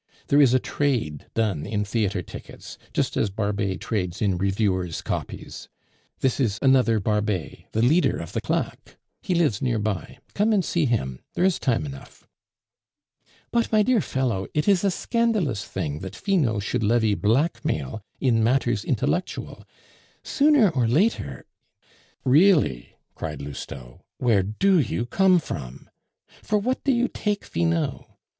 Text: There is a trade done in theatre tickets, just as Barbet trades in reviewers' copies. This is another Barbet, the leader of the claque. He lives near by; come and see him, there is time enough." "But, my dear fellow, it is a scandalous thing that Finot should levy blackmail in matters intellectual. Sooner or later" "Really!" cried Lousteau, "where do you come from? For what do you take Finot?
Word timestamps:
There 0.29 0.41
is 0.41 0.55
a 0.55 0.59
trade 0.59 1.27
done 1.35 1.67
in 1.67 1.85
theatre 1.85 2.23
tickets, 2.23 2.79
just 2.91 3.15
as 3.15 3.29
Barbet 3.29 3.79
trades 3.81 4.19
in 4.19 4.39
reviewers' 4.39 4.99
copies. 4.99 5.69
This 6.21 6.39
is 6.39 6.57
another 6.59 6.99
Barbet, 6.99 7.65
the 7.73 7.83
leader 7.83 8.17
of 8.17 8.31
the 8.33 8.41
claque. 8.41 8.97
He 9.21 9.35
lives 9.35 9.61
near 9.61 9.77
by; 9.77 10.17
come 10.33 10.53
and 10.53 10.65
see 10.65 10.87
him, 10.87 11.19
there 11.35 11.43
is 11.45 11.59
time 11.59 11.85
enough." 11.85 12.27
"But, 13.51 13.71
my 13.71 13.83
dear 13.83 14.01
fellow, 14.01 14.47
it 14.55 14.67
is 14.67 14.83
a 14.83 14.89
scandalous 14.89 15.65
thing 15.65 15.99
that 15.99 16.15
Finot 16.15 16.63
should 16.63 16.81
levy 16.81 17.13
blackmail 17.13 18.01
in 18.19 18.43
matters 18.43 18.83
intellectual. 18.83 19.65
Sooner 20.23 20.69
or 20.71 20.87
later" 20.87 21.45
"Really!" 22.39 22.95
cried 23.13 23.39
Lousteau, 23.39 24.01
"where 24.17 24.41
do 24.41 24.79
you 24.79 25.05
come 25.05 25.37
from? 25.37 25.91
For 26.41 26.57
what 26.57 26.83
do 26.83 26.91
you 26.91 27.07
take 27.07 27.45
Finot? 27.45 28.03